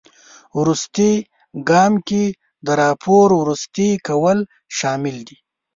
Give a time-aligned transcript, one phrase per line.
[0.59, 1.11] وروستي
[1.69, 2.23] ګام کې
[2.65, 4.39] د راپور وروستي کول
[4.77, 5.37] شامل دي.